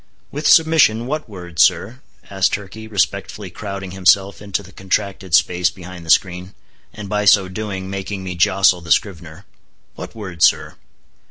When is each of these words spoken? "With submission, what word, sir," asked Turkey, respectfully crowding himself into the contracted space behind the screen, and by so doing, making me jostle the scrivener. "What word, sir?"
"With 0.31 0.47
submission, 0.47 1.05
what 1.05 1.29
word, 1.29 1.59
sir," 1.59 2.01
asked 2.31 2.53
Turkey, 2.53 2.87
respectfully 2.87 3.51
crowding 3.51 3.91
himself 3.91 4.41
into 4.41 4.63
the 4.63 4.71
contracted 4.71 5.35
space 5.35 5.69
behind 5.69 6.07
the 6.07 6.09
screen, 6.09 6.55
and 6.91 7.07
by 7.07 7.25
so 7.25 7.47
doing, 7.47 7.87
making 7.87 8.23
me 8.23 8.33
jostle 8.33 8.81
the 8.81 8.91
scrivener. 8.91 9.45
"What 9.93 10.15
word, 10.15 10.41
sir?" 10.41 10.73